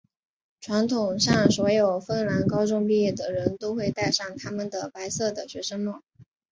[0.59, 6.01] 传统上所有芬兰高中毕业的人都会带上他们的白色的学生帽。